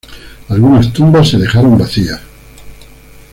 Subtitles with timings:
[0.49, 2.19] Algunas tumbas se dejaron vacía.